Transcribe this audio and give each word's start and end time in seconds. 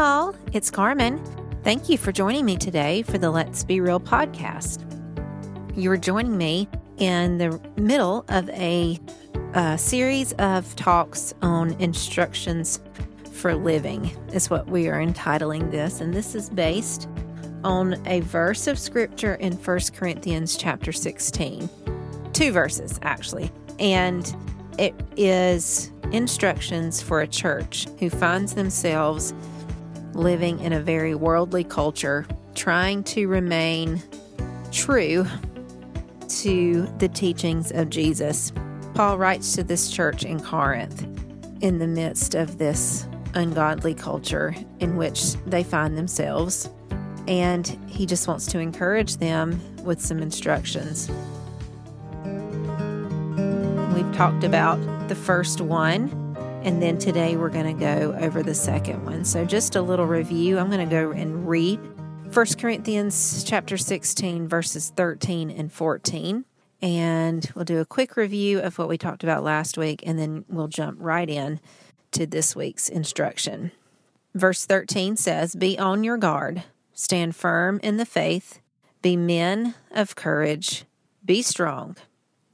y'all. 0.00 0.34
It's 0.54 0.70
Carmen. 0.70 1.22
Thank 1.62 1.90
you 1.90 1.98
for 1.98 2.10
joining 2.10 2.46
me 2.46 2.56
today 2.56 3.02
for 3.02 3.18
the 3.18 3.28
Let's 3.28 3.64
Be 3.64 3.82
Real 3.82 4.00
podcast. 4.00 4.82
You're 5.76 5.98
joining 5.98 6.38
me 6.38 6.70
in 6.96 7.36
the 7.36 7.60
middle 7.76 8.24
of 8.30 8.48
a, 8.48 8.98
a 9.52 9.76
series 9.76 10.32
of 10.38 10.74
talks 10.74 11.34
on 11.42 11.72
instructions 11.72 12.80
for 13.30 13.54
living, 13.54 14.10
is 14.32 14.48
what 14.48 14.66
we 14.68 14.88
are 14.88 14.98
entitling 14.98 15.70
this. 15.70 16.00
And 16.00 16.14
this 16.14 16.34
is 16.34 16.48
based 16.48 17.06
on 17.62 18.00
a 18.06 18.20
verse 18.20 18.68
of 18.68 18.78
scripture 18.78 19.34
in 19.34 19.52
1 19.52 19.80
Corinthians 19.94 20.56
chapter 20.56 20.92
16. 20.92 21.68
Two 22.32 22.52
verses, 22.52 22.98
actually. 23.02 23.50
And 23.78 24.34
it 24.78 24.94
is 25.18 25.92
instructions 26.10 27.02
for 27.02 27.20
a 27.20 27.26
church 27.26 27.86
who 27.98 28.08
finds 28.08 28.54
themselves 28.54 29.34
living 30.14 30.60
in 30.60 30.72
a 30.72 30.80
very 30.80 31.14
worldly 31.14 31.64
culture, 31.64 32.26
trying 32.54 33.02
to 33.04 33.26
remain 33.26 34.02
true 34.72 35.26
to 36.28 36.86
the 36.98 37.08
teachings 37.08 37.72
of 37.72 37.90
Jesus. 37.90 38.52
Paul 38.94 39.18
writes 39.18 39.54
to 39.54 39.62
this 39.62 39.90
church 39.90 40.24
in 40.24 40.40
Corinth 40.40 41.02
in 41.60 41.78
the 41.78 41.86
midst 41.86 42.34
of 42.34 42.58
this 42.58 43.06
ungodly 43.34 43.94
culture 43.94 44.54
in 44.80 44.96
which 44.96 45.34
they 45.46 45.62
find 45.62 45.96
themselves. 45.96 46.68
And 47.28 47.66
he 47.86 48.06
just 48.06 48.26
wants 48.26 48.46
to 48.46 48.58
encourage 48.58 49.18
them 49.18 49.60
with 49.84 50.00
some 50.00 50.20
instructions. 50.20 51.08
We've 53.94 54.12
talked 54.14 54.44
about 54.44 54.76
the 55.08 55.14
first 55.14 55.60
one, 55.60 56.29
and 56.62 56.82
then 56.82 56.98
today 56.98 57.36
we're 57.36 57.48
going 57.48 57.76
to 57.76 57.80
go 57.80 58.16
over 58.20 58.42
the 58.42 58.54
second 58.54 59.04
one. 59.04 59.24
So, 59.24 59.44
just 59.44 59.76
a 59.76 59.82
little 59.82 60.06
review. 60.06 60.58
I'm 60.58 60.70
going 60.70 60.86
to 60.86 60.94
go 60.94 61.10
and 61.10 61.48
read 61.48 61.80
1 62.32 62.46
Corinthians 62.58 63.42
chapter 63.44 63.76
16, 63.76 64.46
verses 64.46 64.92
13 64.94 65.50
and 65.50 65.72
14. 65.72 66.44
And 66.82 67.50
we'll 67.54 67.64
do 67.64 67.80
a 67.80 67.84
quick 67.84 68.16
review 68.16 68.60
of 68.60 68.78
what 68.78 68.88
we 68.88 68.96
talked 68.96 69.22
about 69.22 69.42
last 69.42 69.76
week, 69.76 70.02
and 70.06 70.18
then 70.18 70.44
we'll 70.48 70.68
jump 70.68 70.98
right 71.00 71.28
in 71.28 71.60
to 72.12 72.26
this 72.26 72.54
week's 72.54 72.88
instruction. 72.88 73.72
Verse 74.34 74.64
13 74.64 75.16
says, 75.16 75.54
Be 75.54 75.78
on 75.78 76.04
your 76.04 76.16
guard, 76.16 76.62
stand 76.92 77.34
firm 77.34 77.80
in 77.82 77.96
the 77.96 78.06
faith, 78.06 78.60
be 79.02 79.16
men 79.16 79.74
of 79.90 80.14
courage, 80.14 80.84
be 81.24 81.42
strong, 81.42 81.96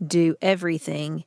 do 0.05 0.37
everything 0.41 1.25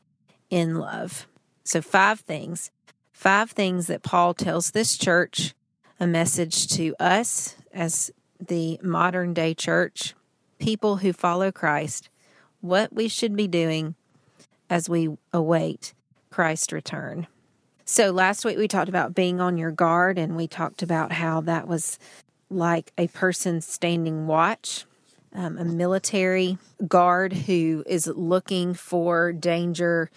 in 0.50 0.76
love. 0.76 1.28
So, 1.70 1.84
five 1.84 2.22
things. 2.22 2.72
Five 3.12 3.52
things 3.52 3.86
that 3.86 4.02
Paul 4.02 4.34
tells 4.34 4.72
this 4.72 4.98
church, 4.98 5.54
a 6.00 6.08
message 6.08 6.68
to 6.70 6.96
us 7.00 7.58
as 7.72 8.10
the 8.40 8.80
modern 8.82 9.36
day 9.36 9.54
church, 9.54 10.16
people 10.58 10.98
who 10.98 11.14
follow 11.14 11.52
Christ, 11.52 12.10
what 12.62 12.92
we 12.92 13.08
should 13.08 13.36
be 13.36 13.48
doing 13.48 13.94
as 14.68 14.90
we 14.90 15.16
await 15.32 15.94
Christ's 16.32 16.74
return. 16.74 17.28
So, 17.86 18.10
last 18.10 18.46
week 18.46 18.58
we 18.58 18.68
talked 18.68 18.90
about 18.90 19.14
being 19.14 19.40
on 19.40 19.56
your 19.56 19.70
guard, 19.70 20.18
and 20.18 20.36
we 20.36 20.48
talked 20.48 20.82
about 20.82 21.12
how 21.12 21.40
that 21.42 21.68
was 21.68 22.00
like 22.50 22.92
a 22.98 23.10
person 23.10 23.62
standing 23.62 24.26
watch, 24.26 24.86
um, 25.36 25.60
a 25.60 25.66
military 25.66 26.58
guard 26.88 27.32
who 27.32 27.84
is 27.86 28.08
looking 28.08 28.74
for 28.74 29.32
danger 29.32 30.10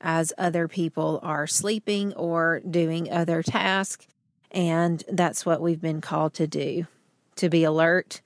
as 0.00 0.32
other 0.38 0.66
people 0.68 1.20
are 1.22 1.46
sleeping 1.46 2.12
or 2.14 2.60
doing 2.60 3.10
other 3.10 3.42
tasks. 3.42 4.06
And 4.50 5.04
that's 5.08 5.46
what 5.46 5.60
we've 5.60 5.80
been 5.80 6.00
called 6.00 6.34
to 6.34 6.46
do 6.46 6.86
to 7.36 7.48
be 7.48 7.64
alert, 7.64 8.20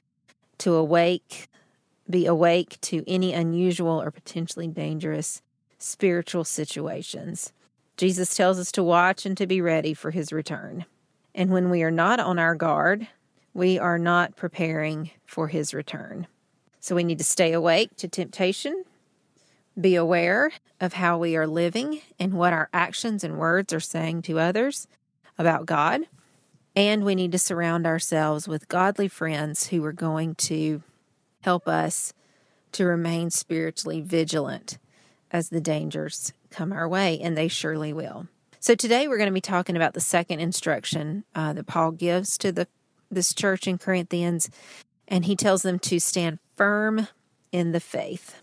to 0.59 0.75
awake, 0.75 1.49
be 2.11 2.27
awake 2.27 2.81
to 2.81 3.05
any 3.07 3.33
unusual 3.33 4.01
or 4.03 4.11
potentially 4.11 4.67
dangerous 4.67 5.41
spiritual 5.79 6.43
situations. 6.43 7.53
Jesus 7.97 8.35
tells 8.35 8.59
us 8.59 8.73
to 8.73 8.83
watch 8.83 9.25
and 9.25 9.37
to 9.37 9.47
be 9.47 9.61
ready 9.61 9.95
for 9.95 10.11
his 10.11 10.33
return. 10.33 10.85
And 11.35 11.51
when 11.51 11.71
we 11.71 11.83
are 11.83 11.91
not 11.91 12.19
on 12.19 12.39
our 12.39 12.55
guard, 12.55 13.07
we 13.53 13.79
are 13.79 13.99
not 13.99 14.35
preparing 14.37 15.11
for 15.27 15.49
his 15.49 15.73
return. 15.73 16.27
So 16.81 16.97
we 16.97 17.05
need 17.05 17.19
to 17.19 17.25
stay 17.25 17.53
awake 17.53 17.97
to 17.99 18.09
temptation 18.09 18.85
be 19.79 19.97
aware 19.97 20.53
of 20.81 20.95
how 20.95 21.19
we 21.19 21.37
are 21.37 21.47
living 21.47 22.01
and 22.19 22.35
what 22.35 22.53
our 22.53 22.69
actions 22.73 23.25
and 23.25 23.39
words 23.39 23.73
are 23.73 23.81
saying 23.81 24.23
to 24.23 24.39
others 24.39 24.87
about 25.39 25.67
God. 25.67 26.03
And 26.77 27.05
we 27.05 27.15
need 27.15 27.33
to 27.33 27.39
surround 27.39 27.87
ourselves 27.87 28.49
with 28.49 28.69
godly 28.69 29.09
friends 29.09 29.69
who 29.69 29.85
are 29.85 29.93
going 29.93 30.35
to 30.37 30.83
help 31.43 31.69
us 31.69 32.13
to 32.73 32.85
remain 32.85 33.31
spiritually 33.31 34.01
vigilant 34.01 34.79
as 35.31 35.49
the 35.49 35.61
dangers 35.61 36.33
come 36.51 36.73
our 36.73 36.89
way, 36.89 37.19
and 37.21 37.37
they 37.37 37.49
surely 37.49 37.93
will. 37.93 38.29
So 38.61 38.75
today 38.75 39.07
we're 39.09 39.19
going 39.19 39.29
to 39.29 39.35
be 39.35 39.41
talking 39.41 39.77
about 39.77 39.95
the 39.95 40.01
second 40.01 40.41
instruction 40.41 41.25
uh, 41.35 41.53
that 41.53 41.67
Paul 41.67 41.93
gives 41.93 42.39
to 42.39 42.53
the 42.53 42.67
this 43.11 43.35
church 43.35 43.69
in 43.69 43.79
Corinthians, 43.79 44.51
and 45.07 45.25
he 45.25 45.37
tells 45.37 45.63
them 45.63 45.79
to 45.81 46.01
stand 46.01 46.39
firm 46.57 47.09
in 47.53 47.73
the 47.73 47.81
faith. 47.81 48.43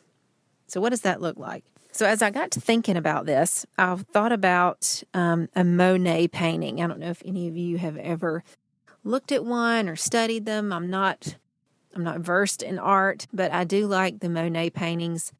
So, 0.71 0.79
what 0.79 0.91
does 0.91 1.01
that 1.01 1.19
look 1.19 1.37
like? 1.37 1.65
So, 1.91 2.05
as 2.05 2.21
I 2.21 2.29
got 2.29 2.49
to 2.51 2.61
thinking 2.61 2.95
about 2.95 3.25
this, 3.25 3.65
I 3.77 3.93
thought 3.97 4.31
about 4.31 5.03
um, 5.13 5.49
a 5.53 5.65
Monet 5.65 6.29
painting. 6.29 6.81
I 6.81 6.87
don't 6.87 6.99
know 6.99 7.09
if 7.09 7.21
any 7.25 7.49
of 7.49 7.57
you 7.57 7.77
have 7.77 7.97
ever 7.97 8.45
looked 9.03 9.33
at 9.33 9.43
one 9.43 9.89
or 9.89 9.97
studied 9.97 10.45
them. 10.45 10.71
I'm 10.71 10.89
not, 10.89 11.35
I'm 11.93 12.05
not 12.05 12.21
versed 12.21 12.63
in 12.63 12.79
art, 12.79 13.27
but 13.33 13.51
I 13.51 13.65
do 13.65 13.85
like 13.85 14.21
the 14.21 14.29
Monet 14.29 14.69
paintings. 14.69 15.33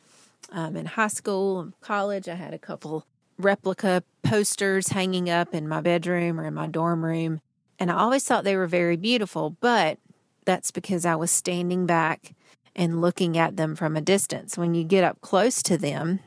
Um, 0.52 0.75
in 0.75 0.86
high 0.86 1.08
school 1.08 1.62
and 1.62 1.80
college, 1.80 2.28
I 2.28 2.36
had 2.36 2.53
a 2.53 2.59
couple 2.59 3.06
replica 3.38 4.03
posters 4.24 4.90
hanging 4.90 5.30
up 5.30 5.53
in 5.53 5.66
my 5.66 5.80
bedroom 5.80 6.41
or 6.41 6.46
in 6.46 6.56
my 6.56 6.68
dorm 6.68 7.06
room, 7.06 7.40
and 7.80 7.90
I 7.90 7.96
always 7.96 8.25
thought 8.25 8.44
they 8.44 8.58
were 8.58 8.68
very 8.68 8.97
beautiful. 8.97 9.52
But 9.62 9.97
that's 10.44 10.72
because 10.72 11.06
I 11.06 11.16
was 11.16 11.31
standing 11.31 11.86
back 11.86 12.34
and 12.76 13.02
looking 13.02 13.38
at 13.38 13.58
them 13.58 13.76
from 13.76 13.96
a 13.96 14.02
distance. 14.02 14.58
When 14.58 14.74
you 14.74 14.84
get 14.84 15.04
up 15.04 15.22
close 15.22 15.62
to 15.64 15.78
them, 15.78 16.20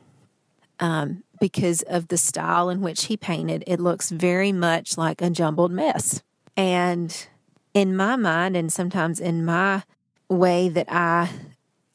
um, 0.79 1.23
because 1.39 1.81
of 1.83 2.07
the 2.07 2.17
style 2.17 2.69
in 2.69 2.81
which 2.81 3.05
he 3.05 3.17
painted, 3.17 3.63
it 3.67 3.79
looks 3.79 4.09
very 4.09 4.51
much 4.51 4.97
like 4.97 5.21
a 5.21 5.29
jumbled 5.29 5.71
mess. 5.71 6.21
And 6.57 7.27
in 7.73 7.95
my 7.95 8.15
mind, 8.15 8.55
and 8.55 8.71
sometimes 8.71 9.19
in 9.19 9.45
my 9.45 9.83
way 10.29 10.69
that 10.69 10.87
I 10.89 11.29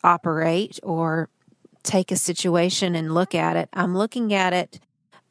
operate 0.04 0.78
or 0.82 1.28
take 1.82 2.10
a 2.10 2.16
situation 2.16 2.94
and 2.94 3.14
look 3.14 3.34
at 3.34 3.56
it, 3.56 3.68
I'm 3.72 3.96
looking 3.96 4.34
at 4.34 4.52
it 4.52 4.80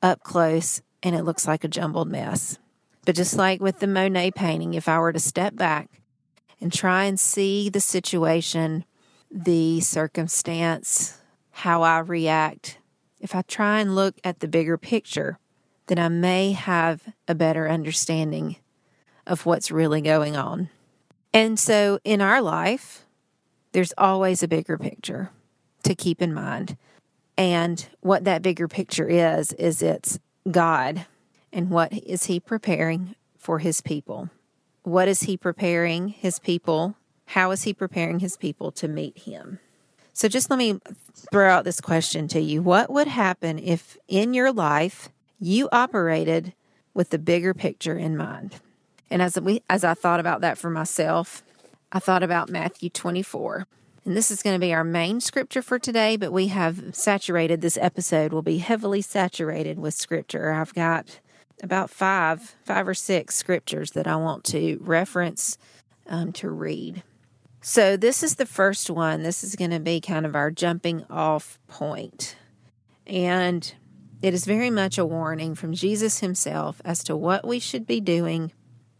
up 0.01 0.23
close 0.23 0.81
and 1.03 1.15
it 1.15 1.23
looks 1.23 1.47
like 1.47 1.63
a 1.63 1.67
jumbled 1.67 2.09
mess. 2.09 2.57
But 3.05 3.15
just 3.15 3.35
like 3.35 3.61
with 3.61 3.79
the 3.79 3.87
Monet 3.87 4.31
painting, 4.31 4.73
if 4.73 4.87
I 4.87 4.99
were 4.99 5.13
to 5.13 5.19
step 5.19 5.55
back 5.55 5.89
and 6.59 6.73
try 6.73 7.05
and 7.05 7.19
see 7.19 7.69
the 7.69 7.79
situation 7.79 8.85
the 9.31 9.79
circumstance, 9.81 11.19
how 11.51 11.81
I 11.81 11.99
react, 11.99 12.77
if 13.19 13.35
I 13.35 13.41
try 13.43 13.79
and 13.79 13.95
look 13.95 14.15
at 14.23 14.39
the 14.39 14.47
bigger 14.47 14.77
picture, 14.77 15.39
then 15.87 15.99
I 15.99 16.09
may 16.09 16.53
have 16.53 17.13
a 17.27 17.35
better 17.35 17.67
understanding 17.69 18.57
of 19.27 19.45
what's 19.45 19.71
really 19.71 20.01
going 20.01 20.35
on. 20.35 20.69
And 21.33 21.59
so 21.59 21.99
in 22.03 22.21
our 22.21 22.41
life, 22.41 23.05
there's 23.71 23.93
always 23.97 24.41
a 24.41 24.47
bigger 24.47 24.77
picture 24.77 25.31
to 25.83 25.95
keep 25.95 26.21
in 26.21 26.33
mind. 26.33 26.77
And 27.37 27.87
what 28.01 28.23
that 28.23 28.41
bigger 28.41 28.67
picture 28.67 29.07
is, 29.07 29.53
is 29.53 29.81
it's 29.81 30.19
God 30.49 31.05
and 31.53 31.69
what 31.69 31.93
is 31.93 32.25
He 32.25 32.39
preparing 32.39 33.15
for 33.37 33.59
His 33.59 33.81
people? 33.81 34.29
What 34.83 35.07
is 35.07 35.21
He 35.21 35.37
preparing 35.37 36.09
His 36.09 36.39
people 36.39 36.95
how 37.29 37.51
is 37.51 37.61
he 37.61 37.73
preparing 37.73 38.19
his 38.19 38.35
people 38.37 38.71
to 38.71 38.87
meet 38.87 39.19
him? 39.19 39.59
So 40.13 40.27
just 40.27 40.49
let 40.49 40.57
me 40.57 40.79
throw 41.31 41.47
out 41.47 41.63
this 41.63 41.79
question 41.79 42.27
to 42.29 42.39
you. 42.39 42.63
What 42.63 42.91
would 42.91 43.07
happen 43.07 43.59
if 43.59 43.97
in 44.07 44.33
your 44.33 44.51
life 44.51 45.09
you 45.39 45.69
operated 45.71 46.53
with 46.95 47.11
the 47.11 47.19
bigger 47.19 47.53
picture 47.53 47.95
in 47.95 48.17
mind? 48.17 48.55
And 49.11 49.21
as 49.21 49.39
we 49.39 49.61
as 49.69 49.83
I 49.83 49.93
thought 49.93 50.19
about 50.19 50.41
that 50.41 50.57
for 50.57 50.71
myself, 50.71 51.43
I 51.91 51.99
thought 51.99 52.23
about 52.23 52.49
Matthew 52.49 52.89
24. 52.89 53.67
And 54.05 54.17
this 54.17 54.31
is 54.31 54.41
going 54.41 54.55
to 54.55 54.65
be 54.65 54.73
our 54.73 54.83
main 54.83 55.21
scripture 55.21 55.61
for 55.61 55.77
today, 55.77 56.17
but 56.17 56.33
we 56.33 56.47
have 56.47 56.95
saturated 56.95 57.61
this 57.61 57.77
episode 57.79 58.33
will 58.33 58.41
be 58.41 58.57
heavily 58.57 59.03
saturated 59.03 59.77
with 59.77 59.93
scripture. 59.93 60.51
I've 60.51 60.73
got 60.73 61.19
about 61.61 61.91
five, 61.91 62.55
five 62.63 62.87
or 62.87 62.95
six 62.95 63.35
scriptures 63.35 63.91
that 63.91 64.07
I 64.07 64.15
want 64.15 64.45
to 64.45 64.79
reference 64.81 65.59
um, 66.07 66.31
to 66.33 66.49
read. 66.49 67.03
So, 67.61 67.97
this 67.97 68.23
is 68.23 68.35
the 68.35 68.45
first 68.45 68.89
one. 68.89 69.23
This 69.23 69.43
is 69.43 69.55
going 69.55 69.71
to 69.71 69.79
be 69.79 69.99
kind 69.99 70.25
of 70.25 70.35
our 70.35 70.49
jumping 70.49 71.05
off 71.09 71.59
point. 71.67 72.37
And 73.05 73.73
it 74.21 74.33
is 74.33 74.45
very 74.45 74.69
much 74.69 74.97
a 74.97 75.05
warning 75.05 75.55
from 75.55 75.73
Jesus 75.73 76.19
himself 76.19 76.81
as 76.85 77.03
to 77.05 77.17
what 77.17 77.45
we 77.45 77.59
should 77.59 77.85
be 77.85 77.99
doing 77.99 78.53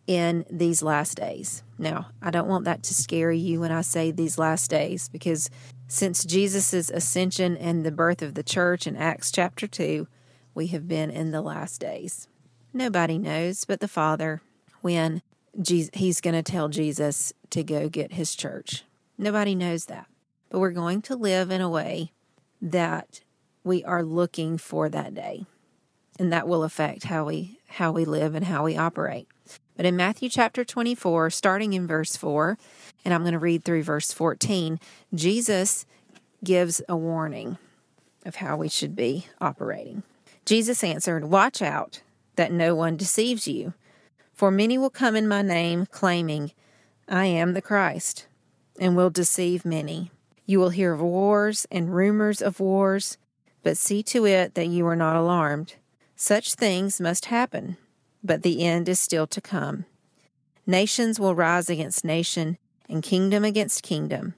in 0.07 0.45
these 0.49 0.81
last 0.81 1.15
days. 1.17 1.63
Now, 1.77 2.07
I 2.21 2.31
don't 2.31 2.47
want 2.47 2.65
that 2.65 2.83
to 2.83 2.93
scare 2.93 3.31
you 3.31 3.61
when 3.61 3.71
I 3.71 3.81
say 3.81 4.11
these 4.11 4.37
last 4.37 4.69
days 4.69 5.07
because 5.07 5.49
since 5.87 6.25
Jesus' 6.25 6.89
ascension 6.89 7.55
and 7.55 7.85
the 7.85 7.91
birth 7.91 8.21
of 8.21 8.33
the 8.33 8.43
church 8.43 8.87
in 8.87 8.95
Acts 8.95 9.31
chapter 9.31 9.67
2, 9.67 10.07
we 10.53 10.67
have 10.67 10.87
been 10.87 11.09
in 11.09 11.31
the 11.31 11.41
last 11.41 11.79
days. 11.79 12.27
Nobody 12.73 13.17
knows 13.17 13.65
but 13.65 13.79
the 13.79 13.87
Father 13.87 14.41
when 14.81 15.21
he's 15.65 16.21
going 16.21 16.35
to 16.35 16.43
tell 16.43 16.69
Jesus 16.69 17.33
to 17.49 17.63
go 17.63 17.89
get 17.89 18.13
his 18.13 18.35
church. 18.35 18.83
Nobody 19.17 19.55
knows 19.55 19.85
that. 19.85 20.07
But 20.49 20.59
we're 20.59 20.71
going 20.71 21.01
to 21.03 21.15
live 21.15 21.51
in 21.51 21.61
a 21.61 21.69
way 21.69 22.11
that 22.61 23.21
we 23.63 23.83
are 23.83 24.03
looking 24.03 24.57
for 24.57 24.89
that 24.89 25.13
day. 25.13 25.45
And 26.17 26.33
that 26.33 26.47
will 26.47 26.63
affect 26.63 27.05
how 27.05 27.25
we 27.25 27.59
how 27.67 27.91
we 27.91 28.03
live 28.03 28.35
and 28.35 28.45
how 28.45 28.63
we 28.63 28.75
operate. 28.75 29.27
But 29.77 29.85
in 29.85 29.95
Matthew 29.95 30.27
chapter 30.27 30.65
24, 30.65 31.29
starting 31.29 31.73
in 31.73 31.87
verse 31.87 32.17
4, 32.17 32.57
and 33.05 33.13
I'm 33.13 33.21
going 33.21 33.33
to 33.33 33.39
read 33.39 33.63
through 33.63 33.83
verse 33.83 34.11
14, 34.11 34.79
Jesus 35.13 35.85
gives 36.43 36.81
a 36.89 36.97
warning 36.97 37.57
of 38.25 38.35
how 38.35 38.57
we 38.57 38.67
should 38.67 38.95
be 38.95 39.27
operating. 39.39 40.03
Jesus 40.45 40.83
answered, 40.83 41.25
Watch 41.25 41.61
out 41.61 42.01
that 42.35 42.51
no 42.51 42.75
one 42.75 42.97
deceives 42.97 43.47
you, 43.47 43.73
for 44.39 44.51
many 44.51 44.77
will 44.77 44.89
come 44.89 45.17
in 45.17 45.27
my 45.27 45.41
name, 45.41 45.85
claiming, 45.85 46.53
I 47.09 47.25
am 47.25 47.51
the 47.51 47.61
Christ, 47.61 48.25
and 48.79 48.95
will 48.95 49.09
deceive 49.09 49.65
many. 49.65 50.11
You 50.45 50.59
will 50.59 50.69
hear 50.69 50.93
of 50.93 51.01
wars 51.01 51.67
and 51.69 51.93
rumors 51.93 52.41
of 52.41 52.61
wars, 52.61 53.17
but 53.63 53.77
see 53.77 54.01
to 54.03 54.25
it 54.25 54.55
that 54.55 54.69
you 54.69 54.87
are 54.87 54.95
not 54.95 55.17
alarmed. 55.17 55.75
Such 56.15 56.53
things 56.53 57.01
must 57.01 57.25
happen, 57.25 57.75
but 58.23 58.43
the 58.43 58.63
end 58.63 58.87
is 58.87 58.97
still 58.97 59.27
to 59.27 59.41
come. 59.41 59.83
Nations 60.65 61.19
will 61.19 61.35
rise 61.35 61.69
against 61.69 62.05
nation, 62.05 62.57
and 62.87 63.03
kingdom 63.03 63.43
against 63.43 63.83
kingdom. 63.83 64.35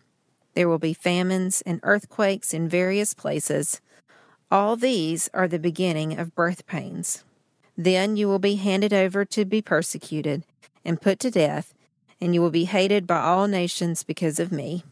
There 0.56 0.68
will 0.68 0.80
be 0.80 0.95
famines 0.95 1.62
and 1.63 1.80
earthquakes 1.83 2.56
in 2.56 2.68
various 2.68 3.13
places. 3.13 3.81
All 4.50 4.75
these 4.75 5.30
are 5.31 5.48
the 5.48 5.59
beginning 5.59 6.18
of 6.18 6.33
birth 6.33 6.65
pains. 6.65 7.24
Then 7.83 8.16
you 8.16 8.28
will 8.28 8.38
be 8.38 8.57
handed 8.57 8.94
over 8.94 9.25
to 9.25 9.44
be 9.44 9.60
persecuted 9.60 10.44
and 10.86 11.01
put 11.01 11.18
to 11.22 11.31
death, 11.31 11.74
and 12.22 12.31
you 12.36 12.39
will 12.39 12.51
be 12.51 12.66
hated 12.66 13.07
by 13.07 13.19
all 13.19 13.48
nations 13.48 14.04
because 14.04 14.39
of 14.39 14.51
me. 14.51 14.83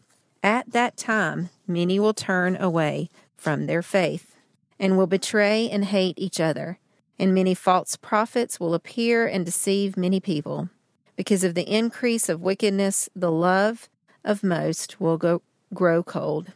At 0.42 0.72
that 0.72 0.96
time, 0.96 1.50
many 1.68 2.00
will 2.00 2.14
turn 2.14 2.56
away 2.56 3.08
from 3.36 3.66
their 3.66 3.80
faith 3.80 4.34
and 4.80 4.98
will 4.98 5.06
betray 5.06 5.70
and 5.70 5.84
hate 5.84 6.18
each 6.18 6.40
other, 6.40 6.80
and 7.16 7.32
many 7.32 7.54
false 7.54 7.94
prophets 7.94 8.58
will 8.58 8.74
appear 8.74 9.24
and 9.24 9.46
deceive 9.46 9.96
many 9.96 10.18
people. 10.18 10.68
Because 11.14 11.44
of 11.44 11.54
the 11.54 11.72
increase 11.72 12.28
of 12.28 12.42
wickedness, 12.42 13.08
the 13.14 13.30
love 13.30 13.88
of 14.24 14.42
most 14.42 15.00
will 15.00 15.16
go, 15.16 15.42
grow 15.72 16.02
cold. 16.02 16.48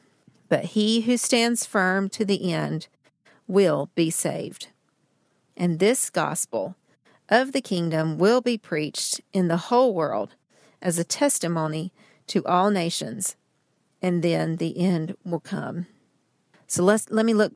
But 0.49 0.65
he 0.65 1.03
who 1.03 1.17
stands 1.17 1.65
firm 1.65 2.09
to 2.09 2.25
the 2.25 2.53
end 2.53 2.89
will 3.47 3.89
be 3.95 4.11
saved. 4.11 4.67
And 5.57 5.79
this 5.79 6.11
gospel 6.11 6.77
of 7.29 7.53
the 7.53 7.61
kingdom 7.61 8.19
will 8.19 8.41
be 8.41 8.59
preached 8.59 9.21
in 9.33 9.49
the 9.49 9.57
whole 9.57 9.95
world 9.95 10.35
as 10.83 10.99
a 10.99 11.05
testimony 11.05 11.93
to 12.27 12.45
all 12.45 12.71
nations, 12.71 13.37
and 14.03 14.23
then 14.23 14.57
the 14.57 14.79
end 14.79 15.17
will 15.25 15.41
come. 15.41 15.87
So 16.67 16.83
let's 16.83 17.09
let 17.11 17.25
me 17.25 17.35
look 17.35 17.53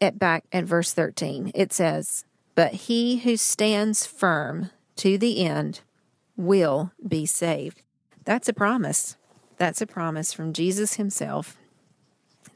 at 0.00 0.18
back 0.18 0.44
at 0.52 0.64
verse 0.64 0.92
13. 0.92 1.52
It 1.54 1.72
says, 1.72 2.24
"But 2.54 2.72
he 2.72 3.18
who 3.18 3.36
stands 3.36 4.06
firm 4.06 4.70
to 4.96 5.16
the 5.16 5.44
end 5.44 5.80
will 6.36 6.92
be 7.06 7.26
saved." 7.26 7.82
That's 8.24 8.48
a 8.48 8.52
promise. 8.52 9.16
That's 9.56 9.80
a 9.80 9.86
promise 9.86 10.32
from 10.32 10.52
Jesus 10.52 10.94
himself 10.94 11.56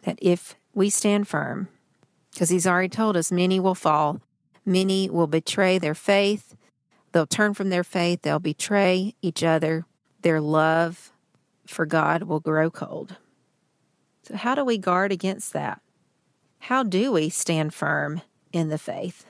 that 0.02 0.18
if 0.20 0.56
we 0.74 0.90
stand 0.90 1.28
firm, 1.28 1.68
because 2.32 2.48
he's 2.50 2.66
already 2.66 2.88
told 2.88 3.16
us 3.16 3.32
many 3.32 3.58
will 3.60 3.74
fall, 3.74 4.20
many 4.64 5.08
will 5.10 5.26
betray 5.26 5.78
their 5.78 5.94
faith, 5.94 6.54
they'll 7.12 7.26
turn 7.26 7.54
from 7.54 7.70
their 7.70 7.84
faith, 7.84 8.22
they'll 8.22 8.38
betray 8.38 9.14
each 9.22 9.42
other, 9.42 9.84
their 10.22 10.40
love 10.40 11.12
for 11.66 11.86
God 11.86 12.24
will 12.24 12.40
grow 12.40 12.70
cold. 12.70 13.16
So, 14.24 14.36
how 14.36 14.54
do 14.54 14.64
we 14.64 14.78
guard 14.78 15.12
against 15.12 15.52
that? 15.52 15.80
How 16.58 16.82
do 16.82 17.12
we 17.12 17.28
stand 17.28 17.72
firm 17.72 18.22
in 18.52 18.68
the 18.68 18.78
faith? 18.78 19.24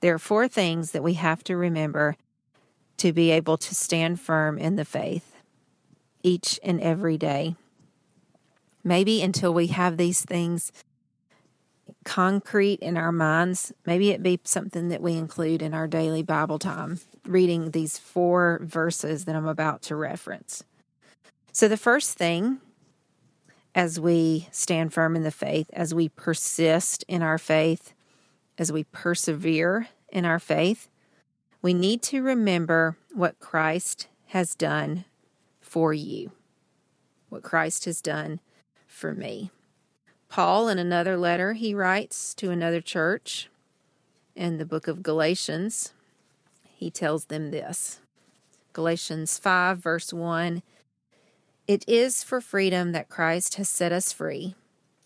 There 0.00 0.14
are 0.14 0.18
four 0.18 0.48
things 0.48 0.92
that 0.92 1.02
we 1.02 1.14
have 1.14 1.42
to 1.44 1.56
remember 1.56 2.16
to 2.98 3.12
be 3.12 3.30
able 3.30 3.56
to 3.56 3.74
stand 3.74 4.20
firm 4.20 4.58
in 4.58 4.76
the 4.76 4.84
faith 4.84 5.34
each 6.22 6.60
and 6.62 6.80
every 6.80 7.16
day. 7.16 7.54
Maybe 8.84 9.22
until 9.22 9.54
we 9.54 9.68
have 9.68 9.96
these 9.96 10.20
things 10.20 10.72
concrete 12.08 12.80
in 12.80 12.96
our 12.96 13.12
minds, 13.12 13.70
maybe 13.84 14.10
it 14.10 14.22
be 14.22 14.40
something 14.42 14.88
that 14.88 15.02
we 15.02 15.12
include 15.12 15.60
in 15.60 15.74
our 15.74 15.86
daily 15.86 16.22
Bible 16.22 16.58
time, 16.58 17.00
reading 17.26 17.72
these 17.72 17.98
four 17.98 18.60
verses 18.62 19.26
that 19.26 19.36
I'm 19.36 19.46
about 19.46 19.82
to 19.82 19.94
reference. 19.94 20.64
So, 21.52 21.68
the 21.68 21.76
first 21.76 22.16
thing 22.16 22.60
as 23.74 24.00
we 24.00 24.48
stand 24.50 24.94
firm 24.94 25.16
in 25.16 25.22
the 25.22 25.30
faith, 25.30 25.68
as 25.74 25.94
we 25.94 26.08
persist 26.08 27.04
in 27.08 27.22
our 27.22 27.36
faith, 27.36 27.92
as 28.56 28.72
we 28.72 28.84
persevere 28.84 29.88
in 30.08 30.24
our 30.24 30.38
faith, 30.38 30.88
we 31.60 31.74
need 31.74 32.00
to 32.04 32.22
remember 32.22 32.96
what 33.12 33.38
Christ 33.38 34.08
has 34.28 34.54
done 34.54 35.04
for 35.60 35.92
you, 35.92 36.32
what 37.28 37.42
Christ 37.42 37.84
has 37.84 38.00
done 38.00 38.40
for 38.86 39.12
me. 39.12 39.50
Paul, 40.28 40.68
in 40.68 40.78
another 40.78 41.16
letter, 41.16 41.54
he 41.54 41.74
writes 41.74 42.34
to 42.34 42.50
another 42.50 42.80
church 42.80 43.48
in 44.36 44.58
the 44.58 44.64
book 44.64 44.86
of 44.86 45.02
Galatians, 45.02 45.92
he 46.76 46.90
tells 46.90 47.24
them 47.24 47.50
this 47.50 47.98
Galatians 48.72 49.36
5, 49.38 49.78
verse 49.78 50.12
1 50.12 50.62
It 51.66 51.84
is 51.88 52.22
for 52.22 52.40
freedom 52.40 52.92
that 52.92 53.08
Christ 53.08 53.56
has 53.56 53.68
set 53.68 53.90
us 53.90 54.12
free. 54.12 54.54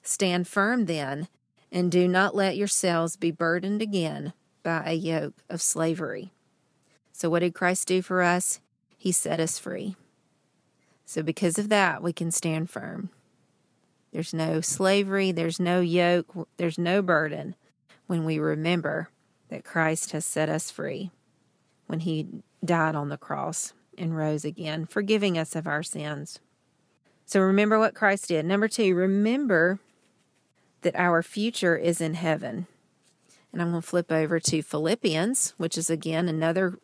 Stand 0.02 0.46
firm 0.46 0.84
then, 0.84 1.28
and 1.70 1.90
do 1.90 2.06
not 2.06 2.34
let 2.34 2.58
yourselves 2.58 3.16
be 3.16 3.30
burdened 3.30 3.80
again 3.80 4.34
by 4.62 4.82
a 4.84 4.92
yoke 4.92 5.42
of 5.48 5.62
slavery. 5.62 6.30
So, 7.12 7.30
what 7.30 7.40
did 7.40 7.54
Christ 7.54 7.88
do 7.88 8.02
for 8.02 8.20
us? 8.20 8.60
He 8.98 9.12
set 9.12 9.40
us 9.40 9.58
free. 9.58 9.96
So, 11.06 11.22
because 11.22 11.58
of 11.58 11.70
that, 11.70 12.02
we 12.02 12.12
can 12.12 12.30
stand 12.30 12.68
firm. 12.68 13.08
There's 14.12 14.34
no 14.34 14.60
slavery, 14.60 15.32
there's 15.32 15.58
no 15.58 15.80
yoke, 15.80 16.48
there's 16.56 16.78
no 16.78 17.02
burden 17.02 17.54
when 18.06 18.24
we 18.24 18.38
remember 18.38 19.08
that 19.48 19.64
Christ 19.64 20.12
has 20.12 20.26
set 20.26 20.48
us 20.48 20.70
free 20.70 21.10
when 21.86 22.00
he 22.00 22.26
died 22.64 22.94
on 22.94 23.08
the 23.08 23.16
cross 23.16 23.72
and 23.96 24.16
rose 24.16 24.44
again, 24.44 24.86
forgiving 24.86 25.38
us 25.38 25.56
of 25.56 25.66
our 25.66 25.82
sins. 25.82 26.40
So, 27.24 27.40
remember 27.40 27.78
what 27.78 27.94
Christ 27.94 28.28
did. 28.28 28.44
Number 28.44 28.68
two, 28.68 28.94
remember 28.94 29.78
that 30.82 30.96
our 30.96 31.22
future 31.22 31.76
is 31.76 32.00
in 32.00 32.14
heaven. 32.14 32.66
And 33.52 33.60
I'm 33.60 33.70
going 33.70 33.82
to 33.82 33.86
flip 33.86 34.10
over 34.10 34.40
to 34.40 34.62
Philippians, 34.62 35.54
which 35.56 35.78
is 35.78 35.90
again 35.90 36.28
another 36.28 36.78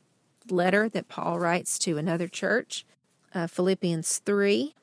letter 0.49 0.89
that 0.89 1.09
Paul 1.09 1.39
writes 1.39 1.79
to 1.81 1.99
another 1.99 2.29
church 2.29 2.87
uh, 3.35 3.47
Philippians 3.47 4.19
3, 4.19 4.75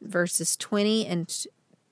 verses 0.00 0.56
20 0.56 1.06
and 1.06 1.46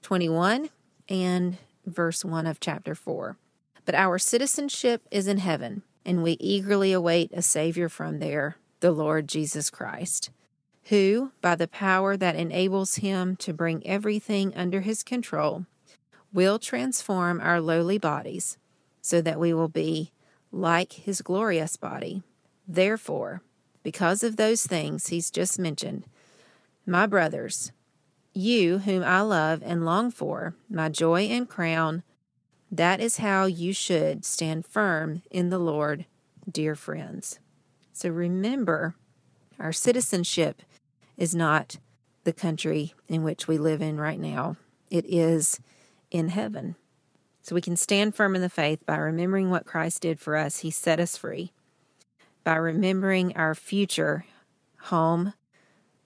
21, 0.07 0.71
and 1.09 1.59
verse 1.85 2.25
1 2.25 2.47
of 2.47 2.61
chapter 2.61 2.95
4. 2.95 3.37
But 3.85 3.97
our 3.97 4.21
citizenship 4.21 5.03
is 5.11 5.27
in 5.27 5.39
heaven, 5.39 5.83
and 6.05 6.23
we 6.23 6.37
eagerly 6.39 6.93
await 6.93 7.33
a 7.33 7.43
Savior 7.43 7.89
from 7.89 8.21
there, 8.21 8.57
the 8.79 8.93
Lord 8.93 9.27
Jesus 9.27 9.69
Christ, 9.69 10.31
who, 10.85 11.33
by 11.41 11.57
the 11.57 11.67
power 11.67 12.17
that 12.17 12.37
enables 12.37 12.95
him 12.95 13.35
to 13.39 13.53
bring 13.53 13.85
everything 13.85 14.55
under 14.55 14.83
his 14.83 15.03
control, 15.03 15.67
will 16.33 16.61
transform 16.61 17.41
our 17.41 17.61
lowly 17.61 17.99
bodies 17.99 18.59
so 19.03 19.21
that 19.21 19.41
we 19.41 19.53
will 19.53 19.67
be 19.67 20.13
like 20.53 20.93
his 20.93 21.21
glorious 21.21 21.77
body. 21.77 22.23
Therefore, 22.69 23.43
because 23.83 24.23
of 24.23 24.37
those 24.37 24.69
things 24.69 25.09
he's 25.09 25.33
just 25.33 25.59
mentioned. 25.59 26.05
My 26.87 27.07
brothers, 27.07 27.73
you 28.37 28.78
whom 28.78 29.02
I 29.02 29.23
love 29.23 29.62
and 29.64 29.85
long 29.85 30.11
for, 30.11 30.55
my 30.69 30.88
joy 30.88 31.23
and 31.23 31.49
crown, 31.49 32.02
that 32.71 33.00
is 33.00 33.19
how 33.19 33.47
you 33.47 33.73
should 33.73 34.25
stand 34.25 34.66
firm 34.66 35.23
in 35.31 35.50
the 35.50 35.59
Lord, 35.59 36.07
dear 36.50 36.75
friends. 36.75 37.38
So 37.93 38.11
remember, 38.11 38.95
our 39.59 39.73
citizenship 39.73 40.62
is 41.16 41.35
not 41.35 41.78
the 42.25 42.33
country 42.33 42.95
in 43.09 43.23
which 43.23 43.49
we 43.49 43.57
live 43.57 43.81
in 43.81 43.99
right 43.99 44.21
now, 44.21 44.57
it 44.90 45.07
is 45.09 45.61
in 46.11 46.28
heaven. 46.28 46.76
So 47.43 47.55
we 47.55 47.61
can 47.61 47.76
stand 47.76 48.14
firm 48.14 48.35
in 48.35 48.43
the 48.43 48.49
faith 48.49 48.85
by 48.85 48.97
remembering 48.97 49.50
what 49.50 49.66
Christ 49.66 50.02
did 50.02 50.19
for 50.19 50.37
us. 50.37 50.59
He 50.59 50.71
set 50.71 50.99
us 50.99 51.16
free 51.16 51.52
by 52.43 52.57
remembering 52.57 53.37
our 53.37 53.55
future 53.55 54.25
home 54.83 55.33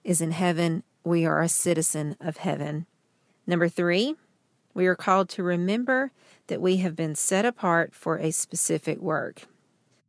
is 0.03 0.21
in 0.21 0.31
heaven. 0.31 0.83
We 1.03 1.25
are 1.25 1.41
a 1.41 1.49
citizen 1.49 2.15
of 2.19 2.37
heaven. 2.37 2.85
Number 3.47 3.67
three, 3.67 4.15
we 4.73 4.85
are 4.87 4.95
called 4.95 5.29
to 5.29 5.43
remember 5.43 6.11
that 6.47 6.61
we 6.61 6.77
have 6.77 6.95
been 6.95 7.15
set 7.15 7.45
apart 7.45 7.93
for 7.93 8.17
a 8.17 8.31
specific 8.31 8.99
work. 8.99 9.43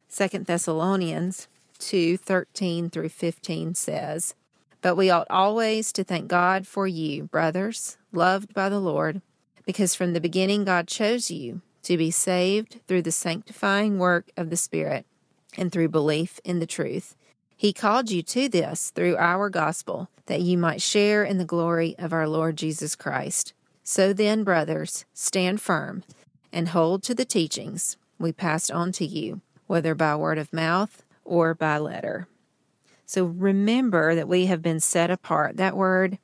Second 0.09 0.47
Thessalonians 0.47 1.49
2 1.79 2.17
13 2.17 2.91
through 2.91 3.09
15 3.09 3.75
says, 3.75 4.35
But 4.83 4.97
we 4.97 5.11
ought 5.11 5.27
always 5.31 5.93
to 5.93 6.05
thank 6.05 6.29
God 6.29 6.67
for 6.67 6.87
you, 6.87 7.25
brothers, 7.25 7.97
loved 8.13 8.55
by 8.55 8.69
the 8.69 8.81
Lord, 8.81 9.23
because 9.65 9.95
from 9.95 10.13
the 10.13 10.21
beginning 10.21 10.65
God 10.65 10.87
chose 10.87 11.31
you 11.31 11.63
to 11.85 11.97
be 11.97 12.11
saved 12.11 12.81
through 12.87 13.03
the 13.03 13.13
sanctifying 13.13 13.99
work 13.99 14.31
of 14.37 14.51
the 14.51 14.57
Spirit 14.57 15.07
and 15.57 15.73
through 15.73 15.89
belief 15.89 16.41
in 16.45 16.61
the 16.61 16.67
truth. 16.67 17.17
He 17.63 17.73
called 17.73 18.11
you 18.11 18.25
to 18.25 18.49
this 18.49 18.91
through 18.91 19.17
our 19.19 19.49
gospel, 19.49 20.11
that 20.27 20.41
you 20.41 20.59
might 20.59 20.83
share 20.83 21.23
in 21.23 21.39
the 21.39 21.45
glory 21.45 21.95
of 21.97 22.13
our 22.13 22.27
Lord 22.27 22.57
Jesus 22.57 22.97
Christ. 22.97 23.55
So 23.85 24.13
then, 24.13 24.43
brothers, 24.43 25.05
stand 25.15 25.61
firm 25.61 26.03
and 26.53 26.71
hold 26.71 27.05
to 27.05 27.15
the 27.15 27.25
teachings 27.25 27.97
we 28.19 28.33
passed 28.33 28.73
on 28.73 28.91
to 28.95 29.07
you, 29.07 29.43
whether 29.69 29.95
by 29.95 30.17
word 30.17 30.39
of 30.39 30.53
mouth 30.53 31.05
or 31.25 31.55
by 31.55 31.79
letter. 31.79 32.27
So 33.07 33.27
remember 33.27 34.17
that 34.17 34.27
we 34.27 34.47
have 34.47 34.61
been 34.61 34.81
set 34.81 35.13
apart. 35.13 35.57
That 35.57 35.77
word 35.77 36.19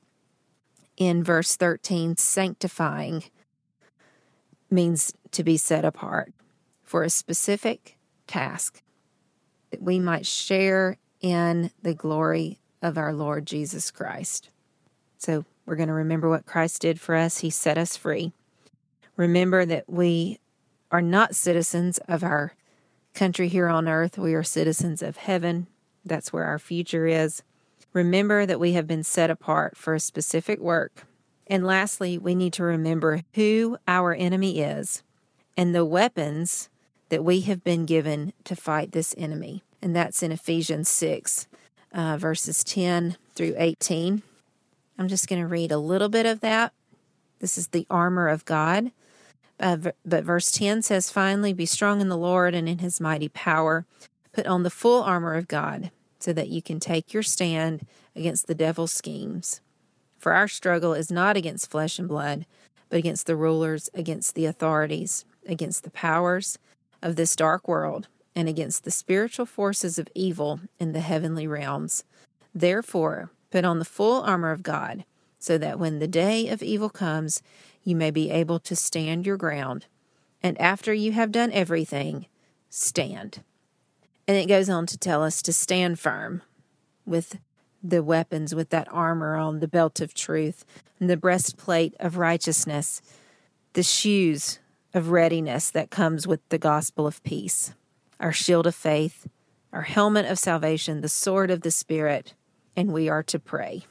in 0.97 1.23
verse 1.23 1.54
13, 1.54 2.16
sanctifying, 2.16 3.23
means 4.73 5.14
to 5.30 5.45
be 5.45 5.57
set 5.57 5.85
apart 5.85 6.33
for 6.83 7.04
a 7.04 7.11
specific 7.11 7.97
task 8.26 8.83
that 9.71 9.80
we 9.80 10.00
might 10.00 10.26
share 10.26 10.97
in 11.21 11.71
the 11.83 11.95
glory 11.95 12.59
of 12.83 12.97
our 12.97 13.13
Lord 13.13 13.47
Jesus 13.47 13.91
Christ. 13.91 14.51
So 15.19 15.45
we're 15.67 15.77
going 15.77 15.89
to 15.89 15.95
remember 15.95 16.29
what 16.29 16.47
Christ 16.47 16.83
did 16.83 17.01
for 17.01 17.15
us. 17.15 17.39
He 17.39 17.51
set 17.51 17.77
us 17.77 17.97
free. 17.97 18.33
Remember 19.17 19.67
that 19.67 19.89
we 19.89 20.39
are 20.91 21.03
not 21.03 21.35
citizens 21.35 21.99
of 22.09 22.23
our 22.23 22.55
country 23.15 23.49
here 23.49 23.69
on 23.69 23.89
earth. 23.89 24.17
We 24.17 24.35
are 24.35 24.43
citizens 24.43 25.03
of 25.03 25.17
heaven. 25.17 25.67
That's 26.05 26.33
where 26.33 26.45
our 26.45 26.59
future 26.59 27.07
is. 27.07 27.43
Remember 27.93 28.47
that 28.47 28.61
we 28.61 28.73
have 28.73 28.87
been 28.87 29.03
set 29.03 29.31
apart 29.31 29.77
for 29.77 29.95
a 29.95 30.01
specific 30.01 30.61
work. 30.61 31.05
And 31.47 31.67
lastly, 31.67 32.17
we 32.19 32.35
need 32.35 32.53
to 32.55 32.63
remember 32.63 33.23
who 33.35 33.79
our 33.89 34.15
enemy 34.15 34.61
is 34.61 35.03
and 35.57 35.75
the 35.75 35.85
weapons 35.85 36.69
that 37.09 37.25
we 37.25 37.41
have 37.41 37.65
been 37.65 37.87
given 37.87 38.33
to 38.45 38.55
fight 38.55 38.93
this 38.93 39.15
enemy. 39.19 39.63
And 39.80 39.94
that's 39.94 40.23
in 40.23 40.32
Ephesians 40.32 40.88
6, 40.88 41.47
uh, 41.92 42.16
verses 42.16 42.64
10 42.64 43.16
through 43.35 43.54
18. 43.56 44.23
I'm 44.99 45.08
just 45.08 45.28
going 45.28 45.40
to 45.40 45.47
read 45.47 45.70
a 45.70 45.78
little 45.78 46.08
bit 46.08 46.26
of 46.26 46.40
that. 46.40 46.73
This 47.38 47.56
is 47.56 47.68
the 47.68 47.87
armor 47.88 48.28
of 48.28 48.44
God. 48.44 48.90
Uh, 49.61 49.76
but 50.04 50.25
verse 50.25 50.50
10 50.50 50.82
says, 50.82 51.11
Finally, 51.11 51.52
be 51.52 51.66
strong 51.66 52.00
in 52.00 52.08
the 52.08 52.16
Lord 52.16 52.54
and 52.54 52.68
in 52.68 52.78
his 52.78 53.00
mighty 53.00 53.28
power. 53.28 53.85
Put 54.32 54.47
on 54.47 54.62
the 54.62 54.70
full 54.70 55.02
armor 55.02 55.35
of 55.35 55.49
God 55.49 55.90
so 56.18 56.32
that 56.32 56.49
you 56.49 56.62
can 56.62 56.80
take 56.80 57.12
your 57.12 57.23
stand 57.23 57.87
against 58.14 58.47
the 58.47 58.54
devil's 58.54 58.92
schemes. 58.92 59.61
For 60.18 60.32
our 60.32 60.49
struggle 60.49 60.94
is 60.94 61.12
not 61.12 61.37
against 61.37 61.70
flesh 61.70 61.99
and 61.99 62.08
blood, 62.08 62.44
but 62.88 62.99
against 62.99 63.26
the 63.26 63.37
rulers, 63.37 63.88
against 63.94 64.35
the 64.35 64.47
authorities, 64.47 65.25
against 65.47 65.85
the 65.85 65.90
powers 65.90 66.58
of 67.02 67.16
this 67.16 67.37
dark 67.37 67.68
world, 67.68 68.08
and 68.38 68.49
against 68.49 68.85
the 68.85 68.90
spiritual 68.92 69.45
forces 69.47 69.99
of 69.99 70.07
evil 70.14 70.61
in 70.78 70.92
the 70.92 71.00
heavenly 71.00 71.49
realms. 71.49 72.04
Therefore, 72.54 73.33
put 73.50 73.64
on 73.64 73.80
the 73.80 73.85
full 73.85 74.23
armor 74.23 74.52
of 74.52 74.62
God, 74.62 75.04
so 75.40 75.59
that 75.59 75.80
when 75.80 75.99
the 75.99 76.07
day 76.07 76.47
of 76.47 76.62
evil 76.62 76.88
comes, 76.88 77.42
you 77.83 77.97
may 77.97 78.12
be 78.12 78.30
able 78.30 78.61
to 78.61 78.76
stand 78.76 79.26
your 79.26 79.37
ground. 79.37 79.87
And 80.40 80.57
after 80.61 80.95
you 80.95 81.11
have 81.11 81.33
done 81.33 81.50
everything, 81.50 82.26
stand. 82.71 83.42
And 84.28 84.37
it 84.37 84.47
goes 84.47 84.68
on 84.68 84.87
to 84.87 84.97
tell 84.97 85.25
us 85.25 85.42
to 85.42 85.52
stand 85.52 85.99
firm 85.99 86.42
with 87.04 87.40
the 87.83 88.04
weapons, 88.04 88.54
with 88.54 88.71
that 88.71 88.87
armor 88.92 89.35
on, 89.35 89.59
the 89.59 89.66
belt 89.66 90.00
of 90.00 90.14
truth, 90.14 90.64
and 91.00 91.11
the 91.11 91.16
breastplate 91.16 91.97
of 91.99 92.18
righteousness, 92.18 93.02
the 93.73 93.83
shoes 93.83 94.61
of 94.95 95.11
readiness 95.11 95.73
that 95.73 95.90
comes 95.90 96.25
with 96.25 96.49
the 96.50 96.59
gospel 96.59 97.04
of 97.04 97.21
peace, 97.25 97.75
our 98.21 98.33
shield 98.33 98.67
of 98.67 98.75
faith, 98.75 99.27
our 99.73 99.83
helmet 99.83 100.27
of 100.27 100.39
salvation, 100.39 101.01
the 101.01 101.09
sword 101.09 101.51
of 101.51 101.63
the 101.63 101.71
Spirit, 101.71 102.35
and 102.77 102.93
we 102.93 103.09
are 103.09 103.23
to 103.25 103.39
pray. 103.39 103.85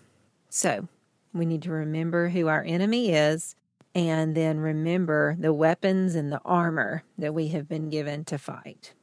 So, 0.49 0.87
we 1.33 1.45
need 1.45 1.61
to 1.63 1.71
remember 1.71 2.29
who 2.29 2.47
our 2.47 2.63
enemy 2.63 3.11
is 3.11 3.55
and 3.93 4.35
then 4.35 4.59
remember 4.59 5.35
the 5.39 5.53
weapons 5.53 6.13
and 6.13 6.31
the 6.31 6.41
armor 6.45 7.03
that 7.17 7.33
we 7.33 7.47
have 7.49 7.67
been 7.67 7.89
given 7.89 8.23
to 8.25 8.37
fight. 8.37 8.93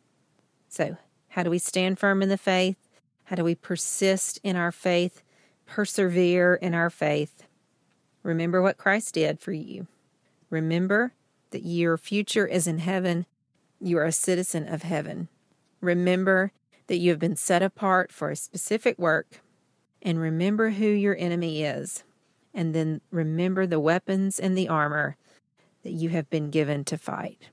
So, 0.68 0.96
how 1.30 1.42
do 1.42 1.50
we 1.50 1.58
stand 1.58 1.98
firm 1.98 2.22
in 2.22 2.28
the 2.28 2.38
faith? 2.38 2.76
How 3.24 3.36
do 3.36 3.42
we 3.42 3.56
persist 3.56 4.38
in 4.44 4.54
our 4.54 4.70
faith, 4.70 5.22
persevere 5.66 6.54
in 6.54 6.74
our 6.74 6.90
faith? 6.90 7.44
Remember 8.22 8.62
what 8.62 8.78
Christ 8.78 9.14
did 9.14 9.40
for 9.40 9.52
you. 9.52 9.88
Remember 10.48 11.12
that 11.50 11.64
your 11.64 11.96
future 11.96 12.46
is 12.46 12.66
in 12.68 12.78
heaven. 12.78 13.26
You 13.84 13.98
are 13.98 14.06
a 14.06 14.12
citizen 14.12 14.66
of 14.66 14.82
heaven. 14.82 15.28
Remember 15.82 16.52
that 16.86 16.96
you 16.96 17.10
have 17.10 17.18
been 17.18 17.36
set 17.36 17.62
apart 17.62 18.10
for 18.10 18.30
a 18.30 18.36
specific 18.36 18.98
work. 18.98 19.42
And 20.00 20.18
remember 20.18 20.70
who 20.70 20.86
your 20.86 21.14
enemy 21.18 21.64
is 21.64 22.02
and 22.54 22.74
then 22.74 23.02
remember 23.10 23.66
the 23.66 23.78
weapons 23.78 24.40
and 24.40 24.56
the 24.56 24.70
armor 24.70 25.18
that 25.82 25.92
you 25.92 26.08
have 26.08 26.30
been 26.30 26.48
given 26.48 26.82
to 26.84 26.96
fight. 26.96 27.50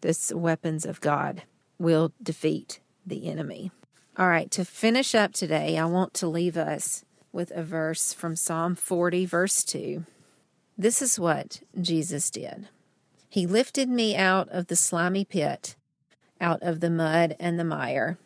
This 0.00 0.32
weapons 0.34 0.84
of 0.84 1.00
God 1.00 1.44
will 1.78 2.12
defeat 2.20 2.80
the 3.06 3.28
enemy. 3.28 3.70
All 4.16 4.28
right, 4.28 4.50
to 4.50 4.64
finish 4.64 5.14
up 5.14 5.34
today, 5.34 5.78
I 5.78 5.84
want 5.84 6.14
to 6.14 6.26
leave 6.26 6.56
us 6.56 7.04
with 7.30 7.52
a 7.52 7.62
verse 7.62 8.12
from 8.12 8.34
Psalm 8.34 8.74
40, 8.74 9.24
verse 9.24 9.62
2. 9.62 10.04
This 10.76 11.00
is 11.00 11.16
what 11.16 11.60
Jesus 11.80 12.28
did 12.28 12.68
He 13.34 13.48
lifted 13.48 13.88
me 13.88 14.14
out 14.14 14.48
of 14.50 14.68
the 14.68 14.76
slimy 14.76 15.24
pit, 15.24 15.74
out 16.40 16.62
of 16.62 16.78
the 16.78 16.88
mud 16.88 17.34
and 17.40 17.58
the 17.58 17.64
mire. 17.64 18.16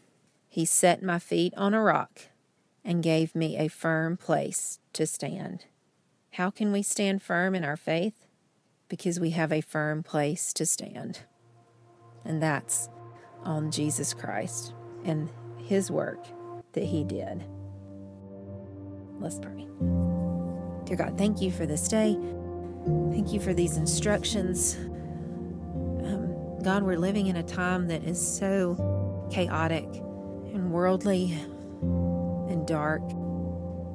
He 0.46 0.66
set 0.66 1.02
my 1.02 1.18
feet 1.18 1.54
on 1.56 1.72
a 1.72 1.80
rock 1.80 2.24
and 2.84 3.02
gave 3.02 3.34
me 3.34 3.56
a 3.56 3.68
firm 3.68 4.18
place 4.18 4.80
to 4.92 5.06
stand. 5.06 5.64
How 6.32 6.50
can 6.50 6.72
we 6.72 6.82
stand 6.82 7.22
firm 7.22 7.54
in 7.54 7.64
our 7.64 7.74
faith? 7.78 8.26
Because 8.90 9.18
we 9.18 9.30
have 9.30 9.50
a 9.50 9.62
firm 9.62 10.02
place 10.02 10.52
to 10.52 10.66
stand. 10.66 11.20
And 12.26 12.42
that's 12.42 12.90
on 13.44 13.70
Jesus 13.70 14.12
Christ 14.12 14.74
and 15.06 15.30
his 15.56 15.90
work 15.90 16.22
that 16.74 16.84
he 16.84 17.02
did. 17.02 17.46
Let's 19.18 19.38
pray. 19.38 19.66
Dear 20.84 20.96
God, 20.98 21.16
thank 21.16 21.40
you 21.40 21.50
for 21.50 21.64
this 21.64 21.88
day. 21.88 22.18
Thank 23.10 23.32
you 23.32 23.40
for 23.40 23.54
these 23.54 23.78
instructions. 23.78 24.76
God, 26.68 26.82
we're 26.82 26.98
living 26.98 27.28
in 27.28 27.36
a 27.36 27.42
time 27.42 27.88
that 27.88 28.04
is 28.04 28.20
so 28.20 29.26
chaotic 29.32 29.86
and 30.52 30.70
worldly 30.70 31.32
and 31.80 32.66
dark. 32.66 33.00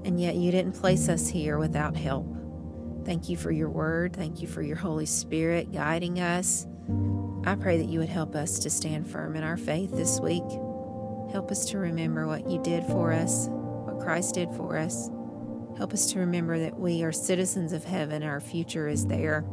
And 0.05 0.19
yet 0.19 0.37
you 0.37 0.49
didn't 0.49 0.71
place 0.71 1.07
us 1.07 1.27
here 1.27 1.59
without 1.59 1.95
help. 1.95 2.25
Thank 3.05 3.29
you 3.29 3.37
for 3.37 3.51
your 3.51 3.69
word. 3.69 4.15
Thank 4.15 4.41
you 4.41 4.47
for 4.47 4.63
your 4.63 4.75
Holy 4.75 5.05
Spirit 5.05 5.71
guiding 5.71 6.19
us. 6.19 6.65
I 7.45 7.53
pray 7.53 7.77
that 7.77 7.89
you 7.89 7.99
would 7.99 8.09
help 8.09 8.33
us 8.33 8.57
to 8.61 8.71
stand 8.71 9.07
firm 9.07 9.35
in 9.35 9.43
our 9.43 9.55
faith 9.55 9.91
this 9.91 10.19
week. 10.19 10.41
Help 11.31 11.51
us 11.51 11.67
to 11.67 11.77
remember 11.77 12.25
what 12.25 12.49
you 12.49 12.59
did 12.63 12.83
for 12.85 13.13
us, 13.13 13.49
what 13.49 13.99
Christ 13.99 14.33
did 14.33 14.49
for 14.49 14.79
us. 14.79 15.11
Help 15.77 15.93
us 15.93 16.11
to 16.13 16.17
remember 16.17 16.57
that 16.57 16.79
we 16.79 17.03
are 17.03 17.11
citizens 17.11 17.71
of 17.71 17.83
heaven, 17.83 18.23
our 18.23 18.39
future 18.39 18.87
is 18.87 19.05
there. 19.05 19.45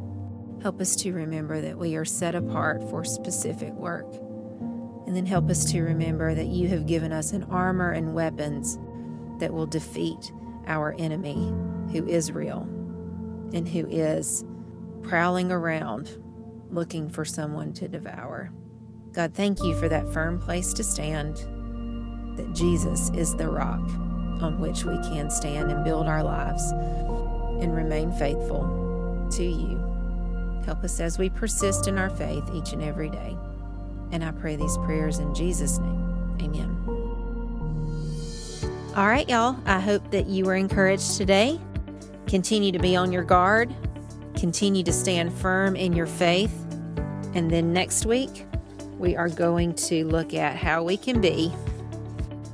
Help 0.63 0.81
us 0.81 0.95
to 0.97 1.13
remember 1.13 1.61
that 1.61 1.79
we 1.79 1.97
are 1.97 2.05
set 2.05 2.35
apart 2.35 2.83
for 2.91 3.03
specific 3.05 3.73
work. 3.73 4.07
And 5.07 5.17
then 5.17 5.27
help 5.27 5.49
us 5.49 5.65
to 5.73 5.81
remember 5.81 6.35
that 6.35 6.49
you 6.49 6.69
have 6.69 6.87
given 6.87 7.13
us 7.13 7.33
an 7.33 7.45
armor 7.45 7.93
and 7.93 8.15
weapons 8.15 8.79
that 9.39 9.53
will 9.53 9.67
defeat 9.67 10.33
our 10.67 10.95
enemy, 10.99 11.53
who 11.93 12.07
is 12.07 12.31
real 12.31 12.61
and 13.53 13.67
who 13.67 13.87
is 13.89 14.45
prowling 15.03 15.51
around 15.51 16.17
looking 16.71 17.09
for 17.09 17.25
someone 17.25 17.73
to 17.73 17.89
devour. 17.89 18.53
God, 19.13 19.35
thank 19.35 19.63
you 19.65 19.75
for 19.77 19.89
that 19.89 20.13
firm 20.13 20.39
place 20.39 20.73
to 20.75 20.85
stand, 20.85 21.37
that 22.37 22.53
Jesus 22.53 23.11
is 23.11 23.35
the 23.35 23.49
rock 23.49 23.81
on 24.41 24.61
which 24.61 24.85
we 24.85 24.97
can 24.99 25.31
stand 25.31 25.71
and 25.71 25.85
build 25.85 26.07
our 26.07 26.23
lives 26.23 26.71
and 27.61 27.75
remain 27.75 28.13
faithful 28.13 29.29
to 29.33 29.45
you. 29.45 29.90
Help 30.67 30.85
us 30.85 31.01
as 31.01 31.19
we 31.19 31.31
persist 31.31 31.89
in 31.89 31.99
our 31.99 32.11
faith 32.11 32.45
each 32.55 32.73
and 32.73 32.83
every 32.83 33.11
day. 33.11 33.37
And 34.13 34.25
I 34.25 34.33
pray 34.33 34.57
these 34.57 34.77
prayers 34.79 35.19
in 35.19 35.35
Jesus' 35.35 35.79
name. 35.79 36.37
Amen. 36.41 36.77
All 38.97 39.07
right, 39.07 39.29
y'all. 39.29 39.57
I 39.67 39.79
hope 39.81 40.11
that 40.11 40.27
you 40.27 40.45
were 40.45 40.57
encouraged 40.57 41.17
today. 41.17 41.61
Continue 42.27 42.73
to 42.73 42.79
be 42.79 42.97
on 42.97 43.13
your 43.13 43.25
guard, 43.25 43.75
continue 44.37 44.83
to 44.85 44.93
stand 44.93 45.33
firm 45.33 45.77
in 45.77 45.93
your 45.93 46.07
faith. 46.07 46.53
And 47.35 47.51
then 47.51 47.73
next 47.73 48.07
week, 48.07 48.47
we 48.99 49.17
are 49.17 49.29
going 49.29 49.75
to 49.75 50.05
look 50.07 50.35
at 50.35 50.57
how 50.57 50.83
we 50.83 50.97
can 50.97 51.21
be 51.21 51.53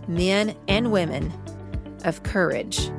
men 0.09 0.55
and 0.69 0.93
women 0.93 1.33
of 2.05 2.23
courage 2.23 2.91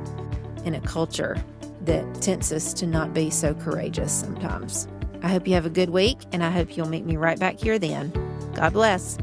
in 0.64 0.74
a 0.74 0.80
culture 0.80 1.42
that 1.82 2.20
tempts 2.20 2.52
us 2.52 2.74
to 2.74 2.86
not 2.86 3.14
be 3.14 3.30
so 3.30 3.54
courageous 3.54 4.12
sometimes. 4.12 4.88
I 5.22 5.28
hope 5.28 5.48
you 5.48 5.54
have 5.54 5.66
a 5.66 5.70
good 5.70 5.90
week, 5.90 6.18
and 6.32 6.44
I 6.44 6.50
hope 6.50 6.76
you'll 6.76 6.88
meet 6.88 7.04
me 7.04 7.16
right 7.16 7.38
back 7.38 7.58
here 7.58 7.78
then. 7.78 8.12
God 8.54 8.72
bless. 8.72 9.18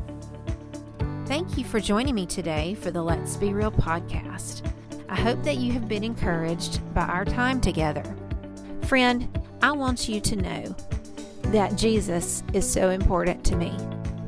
Thank 1.25 1.58
you 1.58 1.64
for 1.64 1.80
joining 1.80 2.16
me 2.16 2.25
today 2.25 2.75
for 2.75 2.92
the 2.92 3.02
Let's 3.02 3.38
Be 3.38 3.54
Real 3.54 3.72
podcast. 3.72 4.70
I 5.10 5.16
hope 5.16 5.42
that 5.44 5.58
you 5.58 5.72
have 5.72 5.88
been 5.88 6.04
encouraged 6.04 6.82
by 6.94 7.06
our 7.06 7.25
time 7.25 7.62
together. 7.62 8.04
Friend, 8.84 9.28
I 9.62 9.72
want 9.72 10.10
you 10.10 10.20
to 10.22 10.36
know 10.36 10.75
that 11.52 11.78
Jesus 11.78 12.44
is 12.54 12.70
so 12.70 12.90
important 12.90 13.44
to 13.46 13.56
me, 13.56 13.75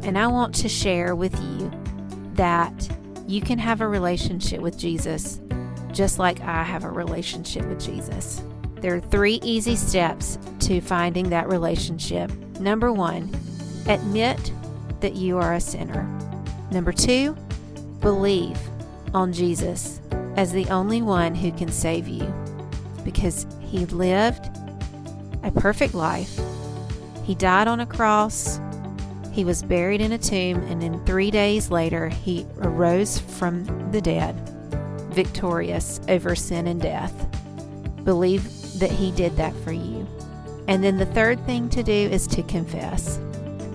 and 0.04 0.18
I 0.18 0.28
want 0.28 0.56
to 0.56 0.70
share 0.70 1.16
with 1.16 1.38
you 1.42 1.72
that 2.34 2.90
you 3.28 3.42
can 3.42 3.60
have 3.60 3.82
a 3.82 3.88
relationship 3.88 4.62
with 4.62 4.78
Jesus 4.78 5.42
just 5.92 6.20
like 6.20 6.40
I 6.42 6.64
have 6.64 6.84
a 6.84 6.90
relationship 6.90 7.66
with 7.66 7.84
Jesus. 7.84 8.42
There 8.82 8.96
are 8.96 9.02
three 9.02 9.40
easy 9.44 9.76
steps 9.76 10.38
to 10.62 10.82
finding 10.82 11.30
that 11.30 11.48
relationship. 11.48 12.32
Number 12.60 12.92
one, 12.92 13.30
admit 13.88 14.52
that 15.02 15.16
you 15.16 15.38
are 15.38 15.54
a 15.54 15.62
sinner. 15.62 16.04
Number 16.72 16.92
two, 16.92 17.36
believe 18.02 18.60
on 19.14 19.34
Jesus 19.34 20.02
as 20.36 20.52
the 20.52 20.68
only 20.68 21.02
one 21.02 21.34
who 21.34 21.52
can 21.52 21.72
save 21.72 22.08
you 22.08 22.34
because 23.04 23.48
he 23.62 23.86
lived 23.88 24.50
a 25.44 25.52
perfect 25.52 25.94
life. 25.94 26.40
He 27.24 27.36
died 27.36 27.68
on 27.68 27.80
a 27.80 27.86
cross. 27.86 28.60
He 29.32 29.44
was 29.44 29.64
buried 29.64 30.02
in 30.02 30.12
a 30.12 30.18
tomb, 30.18 30.62
and 30.64 30.82
then 30.82 31.04
three 31.06 31.32
days 31.32 31.72
later, 31.72 32.10
he 32.10 32.46
arose 32.60 33.20
from 33.20 33.66
the 33.92 34.02
dead, 34.02 34.36
victorious 35.12 36.00
over 36.10 36.36
sin 36.36 36.68
and 36.68 36.82
death. 36.82 37.14
Believe 38.04 38.44
that 38.80 38.92
he 38.92 39.12
did 39.12 39.36
that 39.38 39.56
for 39.64 39.72
you. 39.72 40.08
And 40.68 40.84
then 40.84 40.98
the 40.98 41.06
third 41.06 41.44
thing 41.46 41.70
to 41.70 41.84
do 41.84 41.92
is 41.92 42.28
to 42.28 42.44
confess. 42.44 43.20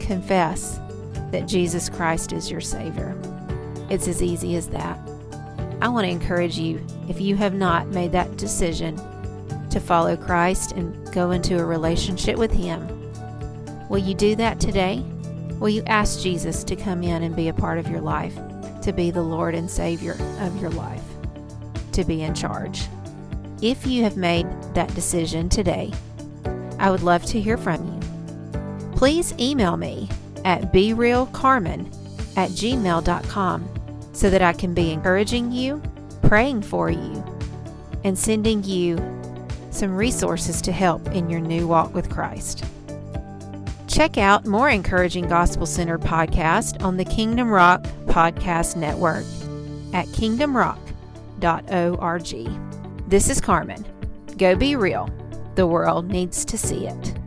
Confess 0.00 0.78
that 1.30 1.48
Jesus 1.48 1.88
Christ 1.88 2.32
is 2.32 2.50
your 2.50 2.60
Savior. 2.60 3.16
It's 3.88 4.08
as 4.08 4.22
easy 4.22 4.56
as 4.56 4.68
that. 4.68 4.98
I 5.80 5.88
want 5.88 6.04
to 6.04 6.10
encourage 6.10 6.58
you, 6.58 6.84
if 7.08 7.20
you 7.20 7.34
have 7.36 7.54
not 7.54 7.88
made 7.88 8.12
that 8.12 8.36
decision 8.36 8.96
to 9.70 9.80
follow 9.80 10.16
Christ 10.16 10.72
and 10.72 11.12
go 11.12 11.30
into 11.30 11.58
a 11.58 11.64
relationship 11.64 12.36
with 12.36 12.52
Him, 12.52 12.86
will 13.88 13.98
you 13.98 14.14
do 14.14 14.36
that 14.36 14.60
today? 14.60 15.02
Will 15.58 15.70
you 15.70 15.82
ask 15.86 16.20
Jesus 16.20 16.62
to 16.64 16.76
come 16.76 17.02
in 17.02 17.22
and 17.22 17.34
be 17.34 17.48
a 17.48 17.54
part 17.54 17.78
of 17.78 17.88
your 17.88 18.00
life, 18.00 18.34
to 18.82 18.92
be 18.92 19.10
the 19.10 19.22
Lord 19.22 19.54
and 19.54 19.70
Savior 19.70 20.16
of 20.40 20.60
your 20.60 20.70
life, 20.70 21.04
to 21.92 22.04
be 22.04 22.22
in 22.22 22.34
charge? 22.34 22.82
If 23.62 23.86
you 23.86 24.02
have 24.02 24.16
made 24.16 24.46
that 24.74 24.92
decision 24.92 25.48
today, 25.48 25.92
I 26.80 26.90
would 26.90 27.04
love 27.04 27.24
to 27.26 27.40
hear 27.40 27.56
from 27.56 27.86
you. 27.86 28.00
Please 28.96 29.32
email 29.38 29.76
me 29.76 30.08
at 30.44 30.72
berealcarmen 30.72 31.86
at 32.36 32.50
gmail.com 32.50 33.68
so 34.12 34.30
that 34.30 34.42
I 34.42 34.52
can 34.52 34.74
be 34.74 34.90
encouraging 34.90 35.52
you, 35.52 35.80
praying 36.22 36.62
for 36.62 36.90
you, 36.90 37.24
and 38.02 38.18
sending 38.18 38.64
you 38.64 38.98
some 39.70 39.94
resources 39.94 40.60
to 40.62 40.72
help 40.72 41.06
in 41.12 41.30
your 41.30 41.40
new 41.40 41.68
walk 41.68 41.94
with 41.94 42.10
Christ. 42.10 42.64
Check 43.86 44.18
out 44.18 44.44
more 44.44 44.70
encouraging 44.70 45.28
gospel 45.28 45.66
centered 45.66 46.00
podcasts 46.00 46.82
on 46.82 46.96
the 46.96 47.04
Kingdom 47.04 47.48
Rock 47.48 47.84
Podcast 48.06 48.74
Network 48.74 49.22
at 49.94 50.08
kingdomrock.org. 50.08 52.71
This 53.12 53.28
is 53.28 53.42
Carmen. 53.42 53.84
Go 54.38 54.56
be 54.56 54.74
real. 54.74 55.06
The 55.54 55.66
world 55.66 56.08
needs 56.08 56.46
to 56.46 56.56
see 56.56 56.86
it. 56.86 57.21